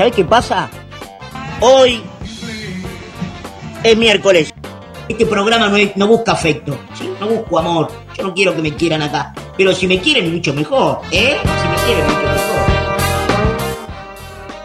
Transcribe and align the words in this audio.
¿Sabés 0.00 0.16
qué 0.16 0.24
pasa? 0.24 0.70
Hoy 1.60 2.02
es 3.84 3.98
miércoles. 3.98 4.50
Este 5.06 5.26
programa 5.26 5.68
no, 5.68 5.76
es- 5.76 5.94
no 5.94 6.06
busca 6.06 6.32
afecto, 6.32 6.78
¿sí? 6.94 7.12
no 7.20 7.28
busco 7.28 7.58
amor. 7.58 7.88
Yo 8.16 8.22
no 8.22 8.32
quiero 8.32 8.56
que 8.56 8.62
me 8.62 8.74
quieran 8.74 9.02
acá. 9.02 9.34
Pero 9.58 9.74
si 9.74 9.86
me 9.86 10.00
quieren, 10.00 10.32
mucho 10.32 10.54
mejor, 10.54 11.00
¿eh? 11.12 11.36
Si 11.42 11.68
me 11.68 11.76
quieren, 11.84 12.04
mucho 12.06 12.22
mejor. 12.22 12.60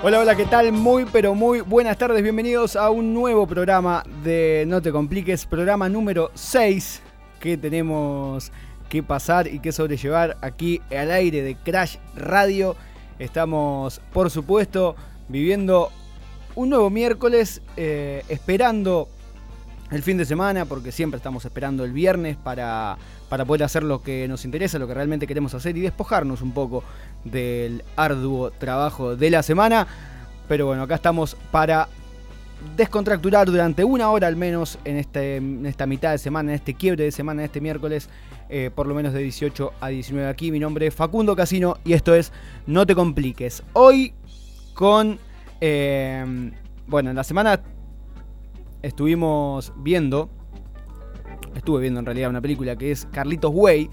Hola, 0.03 0.20
hola, 0.21 0.36
¿qué 0.38 0.45
tal? 0.45 0.71
Muy, 0.71 1.04
pero 1.04 1.36
muy 1.36 1.59
buenas 1.59 1.97
tardes. 1.97 2.23
Bienvenidos 2.23 2.77
a 2.77 2.89
un 2.89 3.13
nuevo 3.13 3.45
programa 3.45 4.05
de 4.23 4.63
No 4.65 4.81
Te 4.81 4.93
Compliques, 4.93 5.45
programa 5.45 5.89
número 5.89 6.31
6 6.33 7.02
que 7.41 7.57
tenemos 7.57 8.54
que 8.88 9.04
pasar 9.04 9.47
y 9.47 9.59
que 9.59 9.73
sobrellevar 9.73 10.38
aquí 10.39 10.79
al 10.97 11.11
aire 11.11 11.41
de 11.41 11.55
Crash 11.55 11.97
Radio. 12.15 12.77
Estamos, 13.20 13.99
por 14.13 14.29
supuesto, 14.31 14.95
viviendo 15.28 15.92
un 16.56 16.70
nuevo 16.70 16.89
miércoles, 16.89 17.61
eh, 17.78 18.24
esperando 18.29 19.10
el 19.92 20.02
fin 20.02 20.18
de 20.18 20.25
semana, 20.25 20.66
porque 20.66 20.92
siempre 20.92 21.18
estamos 21.18 21.46
esperando 21.46 21.83
el 21.83 21.92
viernes 21.92 22.38
para, 22.38 22.97
para 23.30 23.46
poder 23.46 23.64
hacer 23.64 23.83
lo 23.83 24.02
que 24.02 24.28
nos 24.28 24.46
interesa, 24.46 24.80
lo 24.80 24.88
que 24.88 24.93
realmente 24.93 25.28
queremos 25.28 25.54
hacer 25.54 25.78
y 25.78 25.82
despojarnos 25.82 26.42
un 26.42 26.54
poco 26.54 26.83
del 27.24 27.83
arduo 27.96 28.52
trabajo 28.52 29.16
de 29.16 29.30
la 29.30 29.43
semana. 29.43 29.88
Pero 30.47 30.66
bueno, 30.68 30.83
acá 30.83 30.96
estamos 30.96 31.38
para 31.52 31.88
descontracturar 32.75 33.47
durante 33.47 33.83
una 33.83 34.09
hora 34.09 34.28
al 34.28 34.36
menos 34.36 34.80
en, 34.86 34.97
este, 34.97 35.38
en 35.38 35.66
esta 35.66 35.86
mitad 35.86 36.11
de 36.11 36.17
semana, 36.17 36.52
en 36.52 36.55
este 36.55 36.73
quiebre 36.73 37.03
de 37.03 37.11
semana, 37.11 37.42
en 37.42 37.45
este 37.45 37.61
miércoles, 37.61 38.09
eh, 38.50 38.72
por 38.73 38.88
lo 38.88 38.95
menos 38.95 39.14
de 39.14 39.22
18 39.22 39.73
a 39.80 39.89
19 39.89 40.28
aquí. 40.28 40.52
Mi 40.52 40.59
nombre 40.59 40.88
es 40.88 40.95
Facundo 40.95 41.36
Casino 41.36 41.78
y 41.83 41.94
esto 41.94 42.16
es 42.16 42.31
No 42.66 42.86
Te 42.86 42.95
Compliques. 42.95 43.64
Hoy 43.73 44.14
con... 44.75 45.17
eh, 45.61 46.52
bueno, 46.88 47.09
en 47.09 47.16
la 47.16 47.23
semana 47.23 47.61
estuvimos 48.83 49.73
viendo, 49.77 50.30
estuve 51.55 51.81
viendo 51.81 51.99
en 51.99 52.05
realidad 52.05 52.30
una 52.30 52.41
película 52.41 52.75
que 52.75 52.91
es 52.91 53.08
Carlitos 53.11 53.52
Way, 53.53 53.89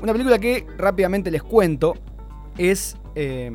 una 0.00 0.12
película 0.12 0.38
que 0.38 0.64
rápidamente 0.78 1.30
les 1.32 1.42
cuento 1.42 1.94
es 2.56 2.96
eh, 3.16 3.50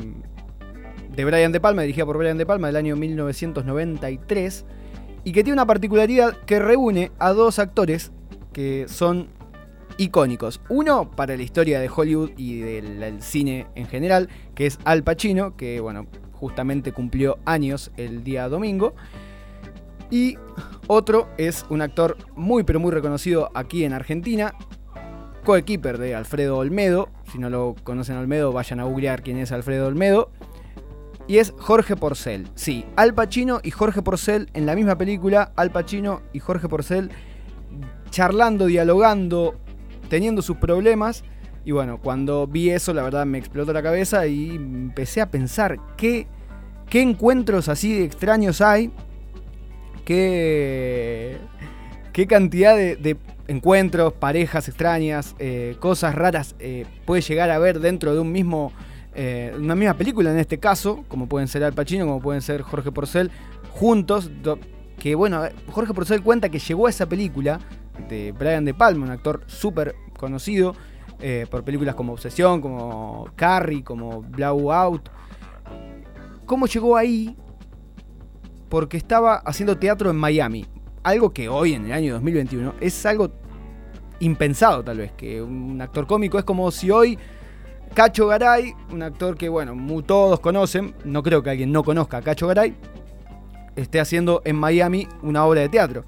de 1.16 1.26
Brian 1.26 1.54
De 1.54 1.62
Palma, 1.62 1.84
dirigida 1.84 2.06
por 2.06 2.18
Brian 2.18 2.38
De 2.38 2.46
Palma 2.46 2.68
del 2.68 2.76
año 2.76 2.98
1993 2.98 4.66
y 5.24 5.32
que 5.32 5.44
tiene 5.44 5.54
una 5.54 5.66
particularidad 5.66 6.36
que 6.46 6.60
reúne 6.60 7.12
a 7.18 7.32
dos 7.32 7.60
actores 7.60 8.12
que 8.52 8.88
son 8.90 9.30
icónicos. 9.98 10.60
Uno 10.68 11.10
para 11.10 11.38
la 11.38 11.44
historia 11.44 11.80
de 11.80 11.90
Hollywood 11.94 12.32
y 12.36 12.60
del, 12.60 13.00
del 13.00 13.22
cine 13.22 13.68
en 13.76 13.88
general, 13.88 14.28
que 14.54 14.66
es 14.66 14.78
Al 14.84 15.04
Pacino, 15.04 15.56
que 15.56 15.80
bueno, 15.80 16.08
justamente 16.40 16.92
cumplió 16.92 17.38
años 17.46 17.92
el 17.98 18.24
día 18.24 18.48
domingo. 18.50 18.94
Y 20.12 20.38
otro 20.88 21.28
es 21.38 21.66
un 21.70 21.82
actor 21.82 22.18
muy 22.36 22.64
pero 22.64 22.80
muy 22.80 22.92
reconocido 22.92 23.50
aquí 23.54 23.84
en 23.86 23.94
Argentina, 23.94 24.54
coequiper 25.44 25.98
de 25.98 26.16
Alfredo 26.16 26.58
Olmedo. 26.58 27.10
Si 27.32 27.40
no 27.40 27.50
lo 27.50 27.76
conocen 27.84 28.18
Olmedo, 28.18 28.52
vayan 28.52 28.80
a 28.80 28.84
googlear 28.84 29.24
quién 29.24 29.38
es 29.38 29.52
Alfredo 29.52 29.88
Olmedo. 29.88 30.30
Y 31.28 31.40
es 31.40 31.54
Jorge 31.58 31.96
Porcel. 31.96 32.48
Sí, 32.54 32.86
Al 32.96 33.16
Pacino 33.16 33.60
y 33.64 33.72
Jorge 33.72 34.04
Porcel 34.04 34.50
en 34.54 34.68
la 34.68 34.76
misma 34.76 34.98
película. 34.98 35.54
Al 35.56 35.72
Pacino 35.72 36.22
y 36.34 36.40
Jorge 36.40 36.70
Porcel 36.70 37.10
charlando, 38.12 38.68
dialogando, 38.68 39.56
teniendo 40.08 40.42
sus 40.42 40.58
problemas. 40.58 41.24
Y 41.66 41.72
bueno, 41.72 42.00
cuando 42.00 42.48
vi 42.48 42.70
eso, 42.70 42.94
la 42.94 43.02
verdad 43.02 43.26
me 43.26 43.38
explotó 43.40 43.74
la 43.74 43.84
cabeza 43.84 44.28
y 44.28 44.52
empecé 44.52 45.20
a 45.20 45.32
pensar 45.32 45.80
qué, 45.98 46.28
qué 46.90 47.02
encuentros 47.02 47.68
así 47.68 47.94
de 47.94 48.06
extraños 48.06 48.62
hay 48.62 48.92
qué, 50.06 51.38
qué 52.14 52.28
cantidad 52.28 52.76
de, 52.78 53.18
encuentros, 53.48 54.14
parejas 54.14 54.68
extrañas, 54.70 55.36
eh, 55.40 55.76
cosas 55.80 56.16
raras 56.16 56.56
eh, 56.60 56.86
puede 57.06 57.22
llegar 57.22 57.50
a 57.52 57.60
ver 57.60 57.80
dentro 57.80 58.14
de 58.14 58.20
un 58.20 58.32
mismo, 58.32 58.72
eh, 59.14 59.54
una 59.58 59.76
misma 59.76 59.96
película 59.96 60.32
en 60.32 60.40
este 60.40 60.60
caso, 60.60 61.04
como 61.08 61.28
pueden 61.28 61.48
ser 61.48 61.64
Al 61.64 61.74
Pacino, 61.74 62.06
como 62.06 62.22
pueden 62.22 62.42
ser 62.42 62.62
Jorge 62.62 62.92
Porcel, 62.92 63.32
juntos. 63.72 64.32
Que 64.98 65.14
bueno, 65.14 65.44
Jorge 65.72 65.94
Porcel 65.94 66.22
cuenta 66.24 66.50
que 66.50 66.58
llegó 66.58 66.88
a 66.88 66.90
esa 66.90 67.06
película 67.08 67.60
de 68.10 68.32
Brian 68.32 68.64
De 68.64 68.74
Palma, 68.74 69.06
un 69.06 69.12
actor 69.12 69.44
súper 69.46 69.94
conocido 70.18 70.76
eh, 71.20 71.46
por 71.50 71.64
películas 71.64 71.96
como 71.96 72.14
Obsesión, 72.14 72.62
como 72.62 73.30
Carrie, 73.36 73.84
como 73.84 74.22
Blowout. 74.22 75.10
¿Cómo 76.46 76.68
llegó 76.68 76.96
ahí? 76.96 77.36
porque 78.70 78.98
estaba 78.98 79.36
haciendo 79.36 79.78
teatro 79.78 80.10
en 80.10 80.18
Miami. 80.18 80.66
Algo 81.04 81.32
que 81.32 81.50
hoy, 81.50 81.74
en 81.74 81.86
el 81.86 81.94
año 81.94 82.14
2021, 82.14 82.76
es 82.82 83.06
algo 83.06 83.32
impensado 84.20 84.84
tal 84.84 84.98
vez, 84.98 85.12
que 85.14 85.42
un 85.42 85.82
actor 85.82 86.08
cómico 86.08 86.40
es 86.40 86.46
como 86.46 86.70
si 86.72 86.90
hoy 86.90 87.18
Cacho 87.94 88.28
Garay, 88.28 88.74
un 88.92 89.04
actor 89.04 89.38
que, 89.38 89.50
bueno, 89.50 89.76
todos 90.04 90.40
conocen, 90.40 90.96
no 91.04 91.22
creo 91.22 91.44
que 91.44 91.52
alguien 91.52 91.72
no 91.72 91.84
conozca 91.84 92.18
a 92.18 92.22
Cacho 92.22 92.48
Garay, 92.48 92.76
esté 93.76 94.00
haciendo 94.00 94.42
en 94.46 94.56
Miami 94.56 95.08
una 95.22 95.46
obra 95.46 95.62
de 95.62 95.70
teatro. 95.70 96.04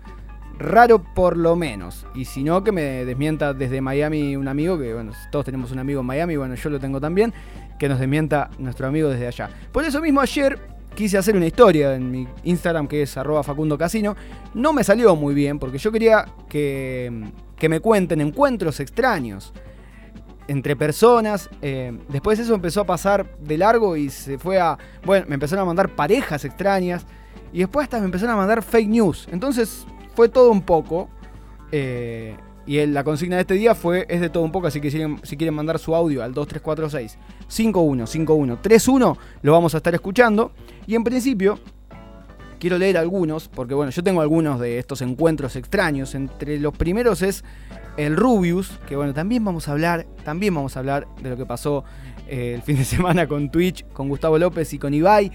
Raro 0.59 0.99
por 0.99 1.37
lo 1.37 1.55
menos. 1.55 2.05
Y 2.15 2.25
si 2.25 2.43
no, 2.43 2.63
que 2.63 2.71
me 2.71 3.05
desmienta 3.05 3.53
desde 3.53 3.81
Miami 3.81 4.35
un 4.35 4.47
amigo, 4.47 4.77
que 4.77 4.93
bueno, 4.93 5.11
todos 5.31 5.45
tenemos 5.45 5.71
un 5.71 5.79
amigo 5.79 6.01
en 6.01 6.07
Miami, 6.07 6.35
bueno, 6.35 6.55
yo 6.55 6.69
lo 6.69 6.79
tengo 6.79 6.99
también, 6.99 7.33
que 7.77 7.87
nos 7.87 7.99
desmienta 7.99 8.49
nuestro 8.57 8.87
amigo 8.87 9.09
desde 9.09 9.27
allá. 9.27 9.49
Por 9.71 9.83
eso 9.83 10.01
mismo 10.01 10.21
ayer 10.21 10.59
quise 10.95 11.17
hacer 11.17 11.35
una 11.35 11.45
historia 11.45 11.93
en 11.93 12.09
mi 12.09 12.27
Instagram 12.43 12.87
que 12.87 13.03
es 13.03 13.17
arroba 13.17 13.43
Facundo 13.43 13.77
Casino. 13.77 14.15
No 14.55 14.73
me 14.73 14.83
salió 14.83 15.15
muy 15.15 15.35
bien 15.35 15.59
porque 15.59 15.77
yo 15.77 15.91
quería 15.91 16.25
que, 16.49 17.29
que 17.55 17.69
me 17.69 17.79
cuenten 17.79 18.19
encuentros 18.19 18.79
extraños 18.79 19.53
entre 20.47 20.75
personas. 20.75 21.51
eh, 21.61 21.95
después 22.09 22.39
eso 22.39 22.55
empezó 22.55 22.81
a 22.81 22.85
pasar 22.85 23.37
de 23.37 23.57
largo 23.59 23.95
y 23.95 24.09
se 24.09 24.39
fue 24.39 24.59
a... 24.59 24.75
Bueno, 25.05 25.27
me 25.29 25.35
empezaron 25.35 25.63
a 25.63 25.65
mandar 25.65 25.89
parejas 25.89 26.43
extrañas 26.45 27.05
y 27.53 27.59
después 27.59 27.83
hasta 27.83 27.99
me 27.99 28.05
empezaron 28.05 28.33
a 28.33 28.37
mandar 28.37 28.63
fake 28.63 28.89
news. 28.89 29.27
Entonces 29.31 29.85
fue 30.17 30.29
todo 30.29 30.49
un 30.51 30.63
poco. 30.63 31.09
eh, 31.71 32.35
y 32.65 32.83
la 32.87 33.03
consigna 33.03 33.35
de 33.37 33.43
este 33.43 33.53
día 33.53 33.75
fue 33.75 34.05
es 34.09 34.19
de 34.19 34.29
todo 34.29 34.43
un 34.43 34.51
poco, 34.51 34.65
así 34.67 34.81
que 34.81 34.89
si, 34.91 34.97
quieren- 35.37 35.53
mandar 35.53 35.77
su 35.79 35.93
audio 35.95 36.21
al 36.23 36.33
2346 36.33 37.17
515131, 37.47 39.17
lo 39.43 39.51
vamos 39.51 39.73
a 39.75 39.77
estar 39.77 39.93
escuchando. 39.93 40.51
Y 40.87 40.95
en 40.95 41.03
principio, 41.03 41.59
quiero 42.59 42.77
leer 42.79 42.97
algunos, 42.97 43.47
porque 43.47 43.73
bueno, 43.75 43.91
yo 43.91 44.03
tengo 44.03 44.21
algunos 44.21 44.59
de 44.59 44.79
estos 44.79 45.01
encuentros 45.03 45.55
extraños. 45.55 46.15
Entre 46.15 46.59
los 46.59 46.75
primeros 46.75 47.21
es 47.21 47.43
el 47.95 48.17
Rubius, 48.17 48.71
que 48.87 48.95
bueno, 48.95 49.13
también 49.13 49.45
vamos 49.45 49.67
a 49.67 49.71
hablar, 49.73 50.07
también 50.25 50.53
vamos 50.55 50.75
a 50.75 50.79
hablar 50.79 51.07
de 51.21 51.29
lo 51.29 51.37
que 51.37 51.45
pasó 51.45 51.83
eh, 52.27 52.53
el 52.55 52.63
fin 52.63 52.75
de 52.77 52.83
semana 52.85 53.27
con 53.27 53.49
Twitch, 53.51 53.85
con 53.93 54.09
Gustavo 54.09 54.37
López 54.39 54.73
y 54.73 54.79
con 54.79 54.93
Ibai. 54.93 55.31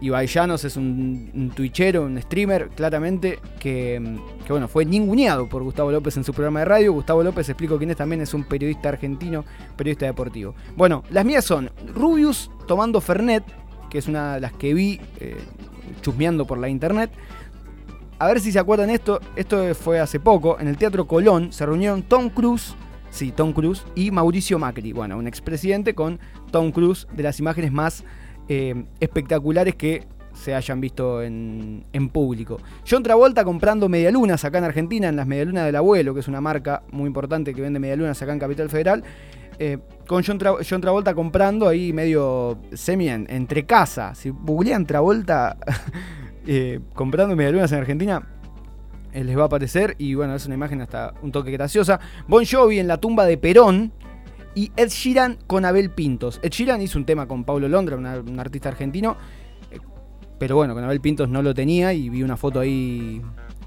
Ibai 0.00 0.26
Llanos 0.26 0.64
es 0.64 0.76
un, 0.76 1.30
un 1.34 1.50
twitchero, 1.50 2.04
un 2.04 2.20
streamer, 2.20 2.68
claramente, 2.70 3.38
que, 3.58 4.18
bueno, 4.48 4.68
fue 4.68 4.84
ninguneado 4.84 5.48
por 5.48 5.62
Gustavo 5.62 5.90
López 5.90 6.16
en 6.16 6.24
su 6.24 6.32
programa 6.32 6.60
de 6.60 6.64
radio. 6.66 6.92
Gustavo 6.92 7.22
López, 7.22 7.48
explico 7.48 7.78
quién 7.78 7.90
es 7.90 7.96
también, 7.96 8.20
es 8.20 8.34
un 8.34 8.44
periodista 8.44 8.90
argentino, 8.90 9.44
periodista 9.76 10.06
deportivo. 10.06 10.54
Bueno, 10.76 11.04
las 11.10 11.24
mías 11.24 11.44
son 11.44 11.70
Rubius 11.94 12.50
tomando 12.66 13.00
Fernet, 13.00 13.44
que 13.88 13.98
es 13.98 14.08
una 14.08 14.34
de 14.34 14.40
las 14.40 14.52
que 14.52 14.74
vi 14.74 15.00
eh, 15.20 15.36
chusmeando 16.02 16.46
por 16.46 16.58
la 16.58 16.68
internet. 16.68 17.10
A 18.18 18.28
ver 18.28 18.40
si 18.40 18.52
se 18.52 18.58
acuerdan 18.58 18.90
esto, 18.90 19.20
esto 19.36 19.74
fue 19.74 20.00
hace 20.00 20.20
poco, 20.20 20.58
en 20.60 20.68
el 20.68 20.76
Teatro 20.76 21.06
Colón 21.06 21.52
se 21.52 21.66
reunieron 21.66 22.02
Tom 22.02 22.30
Cruise, 22.30 22.74
sí, 23.10 23.32
Tom 23.32 23.52
Cruise, 23.52 23.84
y 23.94 24.10
Mauricio 24.10 24.58
Macri, 24.58 24.92
bueno, 24.92 25.18
un 25.18 25.26
expresidente 25.26 25.94
con 25.94 26.20
Tom 26.50 26.70
Cruise, 26.72 27.06
de 27.12 27.22
las 27.22 27.38
imágenes 27.40 27.72
más 27.72 28.04
eh, 28.48 28.84
espectaculares 29.00 29.74
que 29.76 30.06
se 30.34 30.52
hayan 30.54 30.80
visto 30.80 31.22
en, 31.22 31.84
en 31.92 32.08
público. 32.08 32.58
John 32.88 33.02
Travolta 33.04 33.44
comprando 33.44 33.88
medialunas 33.88 34.44
acá 34.44 34.58
en 34.58 34.64
Argentina, 34.64 35.08
en 35.08 35.14
las 35.16 35.26
medialunas 35.28 35.64
del 35.66 35.76
abuelo, 35.76 36.12
que 36.12 36.20
es 36.20 36.28
una 36.28 36.40
marca 36.40 36.82
muy 36.90 37.06
importante 37.06 37.54
que 37.54 37.60
vende 37.62 37.78
medialunas 37.78 38.20
acá 38.20 38.32
en 38.32 38.38
Capital 38.40 38.68
Federal. 38.68 39.04
eh, 39.60 39.78
con 40.08 40.24
John, 40.24 40.40
Tra- 40.40 40.66
John 40.68 40.80
Travolta 40.80 41.14
comprando 41.14 41.68
ahí 41.68 41.92
medio 41.92 42.58
semi 42.72 43.08
en- 43.08 43.26
entre 43.30 43.64
casa. 43.64 44.12
Si 44.16 44.30
googlean 44.30 44.84
Travolta 44.86 45.56
eh, 46.46 46.80
comprando 46.94 47.36
medialunas 47.36 47.70
en 47.70 47.78
Argentina, 47.78 48.26
les 49.12 49.38
va 49.38 49.42
a 49.42 49.46
aparecer. 49.46 49.94
Y 49.98 50.14
bueno, 50.14 50.34
es 50.34 50.44
una 50.46 50.56
imagen 50.56 50.80
hasta 50.80 51.14
un 51.22 51.30
toque 51.30 51.52
graciosa. 51.52 52.00
Bon 52.26 52.44
Jovi 52.44 52.80
en 52.80 52.88
la 52.88 52.96
tumba 52.98 53.24
de 53.26 53.38
Perón. 53.38 53.92
Y 54.54 54.72
Ed 54.76 54.88
Sheeran 54.88 55.38
con 55.46 55.64
Abel 55.64 55.90
Pintos. 55.90 56.38
Ed 56.42 56.50
Sheeran 56.50 56.80
hizo 56.80 56.98
un 56.98 57.04
tema 57.04 57.26
con 57.26 57.44
Pablo 57.44 57.68
Londra, 57.68 57.96
un 57.96 58.40
artista 58.40 58.68
argentino. 58.68 59.16
eh, 59.70 59.78
Pero 60.38 60.56
bueno, 60.56 60.74
con 60.74 60.84
Abel 60.84 61.00
Pintos 61.00 61.28
no 61.28 61.42
lo 61.42 61.54
tenía 61.54 61.92
y 61.92 62.08
vi 62.08 62.22
una 62.22 62.36
foto 62.36 62.60
ahí 62.60 63.20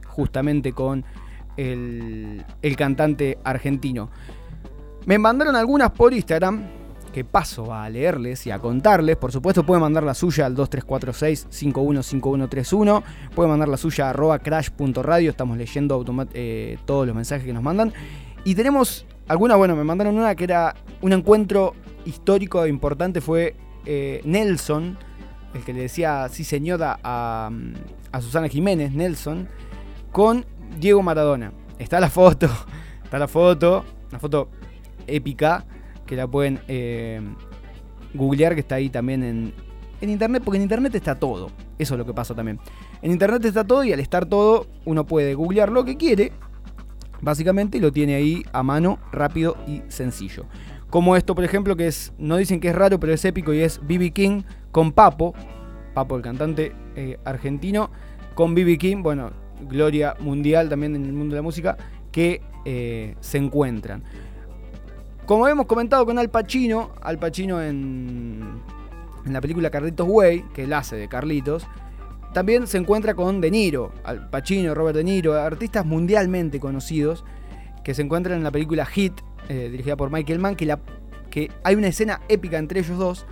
justamente 0.07 0.73
con 0.73 1.03
el, 1.57 2.45
cantante 2.77 3.37
argentino. 3.43 4.09
Me 5.05 5.17
mandaron 5.17 5.55
algunas 5.55 5.91
por 5.91 6.13
Instagram 6.13 6.63
que 7.13 7.23
paso 7.25 7.73
a 7.73 7.89
leerles 7.89 8.45
y 8.45 8.51
a 8.51 8.59
contarles. 8.59 9.15
Por 9.17 9.31
supuesto, 9.31 9.65
pueden 9.65 9.81
mandar 9.81 10.03
la 10.03 10.13
suya 10.13 10.45
al 10.45 10.55
2346-515131. 10.55 13.03
Pueden 13.33 13.49
mandar 13.49 13.69
la 13.69 13.77
suya 13.77 14.07
a 14.07 14.09
arroba 14.11 14.37
crash.radio. 14.39 15.31
Estamos 15.31 15.57
leyendo 15.57 16.05
eh, 16.33 16.77
todos 16.85 17.07
los 17.07 17.15
mensajes 17.15 17.45
que 17.45 17.53
nos 17.53 17.63
mandan. 17.63 17.93
Y 18.43 18.53
tenemos 18.55 19.05
algunas, 19.27 19.57
bueno, 19.57 19.75
me 19.75 19.83
mandaron 19.83 20.17
una 20.17 20.35
que 20.35 20.45
era 20.45 20.75
un 21.01 21.13
encuentro 21.13 21.73
histórico 22.05 22.63
e 22.63 22.69
importante. 22.69 23.21
Fue 23.21 23.55
eh, 23.85 24.21
Nelson, 24.23 24.97
el 25.53 25.63
que 25.63 25.73
le 25.73 25.81
decía 25.81 26.27
sí 26.29 26.43
señora 26.43 26.99
a, 27.03 27.49
a 28.11 28.21
Susana 28.21 28.47
Jiménez, 28.47 28.93
Nelson, 28.93 29.47
con 30.11 30.45
Diego 30.79 31.01
Maradona. 31.03 31.51
Está 31.79 31.99
la 31.99 32.09
foto, 32.09 32.49
está 33.03 33.19
la 33.19 33.27
foto, 33.27 33.83
una 34.09 34.19
foto 34.19 34.49
épica 35.05 35.65
que 36.05 36.15
la 36.15 36.27
pueden 36.27 36.59
eh, 36.67 37.21
googlear, 38.13 38.53
que 38.53 38.61
está 38.61 38.75
ahí 38.75 38.89
también 38.89 39.23
en, 39.23 39.53
en 40.01 40.09
internet, 40.09 40.41
porque 40.43 40.57
en 40.57 40.63
internet 40.63 40.95
está 40.95 41.15
todo. 41.15 41.51
Eso 41.77 41.93
es 41.93 41.97
lo 41.97 42.05
que 42.05 42.13
pasa 42.13 42.33
también. 42.33 42.59
En 43.01 43.11
internet 43.11 43.43
está 43.45 43.63
todo 43.63 43.83
y 43.83 43.93
al 43.93 43.99
estar 43.99 44.25
todo 44.25 44.67
uno 44.85 45.05
puede 45.05 45.33
googlear 45.35 45.69
lo 45.69 45.85
que 45.85 45.97
quiere, 45.97 46.31
básicamente, 47.21 47.77
y 47.77 47.81
lo 47.81 47.91
tiene 47.91 48.15
ahí 48.15 48.43
a 48.53 48.63
mano, 48.63 48.99
rápido 49.11 49.57
y 49.67 49.81
sencillo. 49.87 50.45
Como 50.89 51.15
esto, 51.15 51.35
por 51.35 51.43
ejemplo, 51.43 51.75
que 51.75 51.87
es, 51.87 52.13
no 52.17 52.37
dicen 52.37 52.59
que 52.59 52.69
es 52.69 52.75
raro, 52.75 52.99
pero 52.99 53.13
es 53.13 53.23
épico 53.25 53.53
y 53.53 53.59
es 53.59 53.79
BB 53.79 54.13
King 54.13 54.43
con 54.71 54.91
Papo, 54.91 55.33
Papo 55.93 56.15
el 56.15 56.21
cantante 56.21 56.73
eh, 56.95 57.17
argentino, 57.25 57.89
con 58.35 58.55
BB 58.55 58.77
King, 58.77 59.03
bueno, 59.03 59.31
gloria 59.61 60.15
mundial 60.19 60.69
también 60.69 60.95
en 60.95 61.05
el 61.05 61.13
mundo 61.13 61.35
de 61.35 61.39
la 61.39 61.43
música, 61.43 61.77
que 62.11 62.41
eh, 62.65 63.15
se 63.19 63.37
encuentran. 63.37 64.03
Como 65.25 65.47
hemos 65.47 65.65
comentado 65.65 66.05
con 66.05 66.17
Al 66.19 66.29
Pacino, 66.29 66.91
Al 67.01 67.19
Pacino 67.19 67.61
en, 67.61 68.61
en 69.25 69.33
la 69.33 69.41
película 69.41 69.69
Carlitos 69.69 70.07
Way, 70.07 70.45
que 70.53 70.63
él 70.63 70.73
hace 70.73 70.95
de 70.95 71.09
Carlitos, 71.09 71.67
también 72.37 72.67
se 72.67 72.77
encuentra 72.77 73.15
con 73.15 73.41
De 73.41 73.49
Niro, 73.49 73.91
Al 74.03 74.29
Pacino, 74.29 74.75
Robert 74.75 74.95
De 74.95 75.03
Niro, 75.03 75.33
artistas 75.33 75.83
mundialmente 75.83 76.59
conocidos 76.59 77.25
que 77.83 77.95
se 77.95 78.03
encuentran 78.03 78.37
en 78.37 78.43
la 78.43 78.51
película 78.51 78.85
Hit, 78.85 79.13
eh, 79.49 79.69
dirigida 79.71 79.97
por 79.97 80.11
Michael 80.11 80.37
Mann, 80.37 80.55
que, 80.55 80.67
la, 80.67 80.79
que 81.31 81.49
hay 81.63 81.73
una 81.73 81.87
escena 81.87 82.21
épica 82.29 82.59
entre 82.59 82.81
ellos 82.81 82.99
dos, 82.99 83.25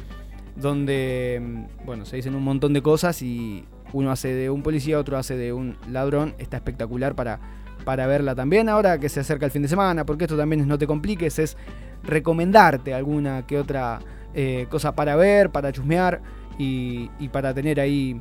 donde, 0.55 1.39
mm, 1.39 1.85
bueno, 1.85 2.05
se 2.05 2.15
dicen 2.15 2.33
un 2.33 2.43
montón 2.43 2.73
de 2.73 2.81
cosas 2.81 3.21
y 3.21 3.63
uno 3.93 4.09
hace 4.09 4.33
de 4.33 4.49
un 4.49 4.63
policía, 4.63 4.97
otro 4.97 5.19
hace 5.19 5.37
de 5.37 5.53
un 5.53 5.77
ladrón, 5.87 6.33
está 6.39 6.57
espectacular 6.57 7.13
para, 7.13 7.39
para 7.83 8.07
verla 8.07 8.33
también 8.33 8.69
ahora 8.69 8.97
que 8.97 9.07
se 9.09 9.19
acerca 9.19 9.45
el 9.45 9.51
fin 9.51 9.61
de 9.61 9.67
semana, 9.67 10.03
porque 10.03 10.23
esto 10.23 10.35
también 10.35 10.61
es 10.61 10.65
no 10.65 10.79
te 10.79 10.87
compliques, 10.87 11.37
es 11.37 11.57
recomendarte 12.01 12.95
alguna 12.95 13.45
que 13.45 13.59
otra 13.59 13.99
eh, 14.33 14.65
cosa 14.67 14.95
para 14.95 15.15
ver, 15.15 15.51
para 15.51 15.71
chusmear 15.71 16.23
y, 16.57 17.07
para 17.31 17.53
tener 17.53 17.79
ahí. 17.79 18.19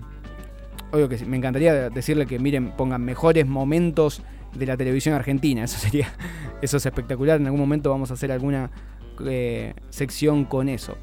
Obvio 0.94 1.08
que 1.08 1.25
me 1.26 1.37
encantaría 1.37 1.91
decirle 1.91 2.25
que 2.25 2.38
miren, 2.38 2.70
pongan 2.76 3.05
mejores 3.05 3.46
momentos 3.49 4.23
de 4.55 4.64
la 4.64 4.76
televisión 4.76 5.14
argentina. 5.14 5.64
Eso 5.64 5.79
sería. 5.79 6.12
Eso 6.62 6.76
es 6.76 6.87
espectacular. 6.87 7.41
En 7.41 7.46
algún 7.46 7.61
momento 7.61 7.91
vamos 7.91 8.12
a 8.12 8.14
hacer 8.14 8.31
alguna 8.31 8.70
eh, 9.26 9.75
sección 9.91 10.44
con 10.44 10.69
eso. 10.69 10.96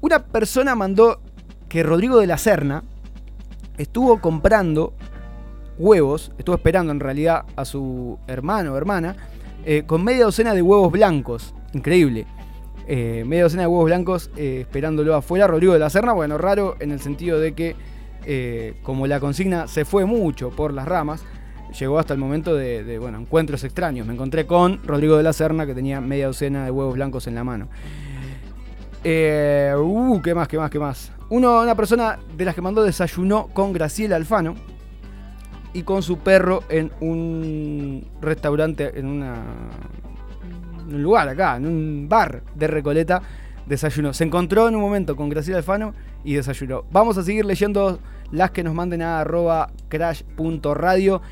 Una 0.00 0.26
persona 0.26 0.74
mandó 0.74 1.20
que 1.68 1.82
Rodrigo 1.82 2.18
de 2.18 2.26
la 2.26 2.38
Serna 2.38 2.84
estuvo 3.78 4.20
comprando 4.20 4.92
huevos, 5.78 6.32
estuvo 6.38 6.56
esperando 6.56 6.92
en 6.92 7.00
realidad 7.00 7.44
a 7.56 7.64
su 7.64 8.18
hermano 8.26 8.74
o 8.74 8.76
hermana, 8.76 9.16
eh, 9.64 9.84
con 9.86 10.04
media 10.04 10.24
docena 10.24 10.54
de 10.54 10.62
huevos 10.62 10.92
blancos. 10.92 11.54
Increíble. 11.72 12.26
Eh, 12.86 13.24
media 13.26 13.44
docena 13.44 13.62
de 13.62 13.68
huevos 13.68 13.86
blancos 13.86 14.30
esperándolo 14.36 15.14
afuera. 15.14 15.46
Rodrigo 15.46 15.72
de 15.72 15.78
la 15.78 15.90
Serna, 15.90 16.12
bueno, 16.12 16.36
raro 16.36 16.76
en 16.80 16.90
el 16.90 17.00
sentido 17.00 17.40
de 17.40 17.54
que, 17.54 17.74
como 18.82 19.06
la 19.06 19.20
consigna 19.20 19.66
se 19.68 19.84
fue 19.84 20.04
mucho 20.04 20.50
por 20.50 20.72
las 20.72 20.86
ramas, 20.86 21.24
llegó 21.78 21.98
hasta 21.98 22.14
el 22.14 22.20
momento 22.20 22.54
de, 22.54 22.98
bueno, 22.98 23.18
encuentros 23.18 23.64
extraños. 23.64 24.06
Me 24.06 24.14
encontré 24.14 24.46
con 24.46 24.80
Rodrigo 24.84 25.16
de 25.16 25.22
la 25.22 25.32
Serna, 25.32 25.66
que 25.66 25.74
tenía 25.74 26.00
media 26.00 26.26
docena 26.26 26.64
de 26.64 26.70
huevos 26.70 26.94
blancos 26.94 27.26
en 27.26 27.34
la 27.34 27.44
mano. 27.44 27.68
uh, 29.04 30.20
¿qué 30.22 30.34
más, 30.34 30.48
qué 30.48 30.58
más, 30.58 30.70
qué 30.70 30.78
más? 30.78 31.12
Una 31.28 31.74
persona 31.74 32.18
de 32.36 32.44
las 32.44 32.54
que 32.54 32.60
mandó 32.60 32.82
desayunó 32.82 33.48
con 33.48 33.72
Graciela 33.72 34.16
Alfano 34.16 34.54
y 35.72 35.82
con 35.82 36.02
su 36.02 36.18
perro 36.18 36.62
en 36.68 36.90
un 37.00 38.06
restaurante, 38.20 38.98
en, 38.98 39.06
una, 39.06 39.36
un 40.86 41.02
lugar 41.02 41.28
acá, 41.30 41.56
en 41.56 41.66
un 41.66 42.06
bar 42.08 42.42
de 42.54 42.66
Recoleta, 42.66 43.22
desayunó. 43.72 44.12
Se 44.12 44.24
encontró 44.24 44.68
en 44.68 44.76
un 44.76 44.82
momento 44.82 45.16
con 45.16 45.30
Graciela 45.30 45.58
Alfano 45.58 45.94
y 46.24 46.34
desayunó. 46.34 46.84
Vamos 46.92 47.16
a 47.16 47.22
seguir 47.22 47.44
leyendo 47.44 47.98
las 48.30 48.50
que 48.50 48.62
nos 48.62 48.74
manden 48.74 49.00
a 49.00 49.20
arroba 49.20 49.70
crash.radio. 49.88 51.22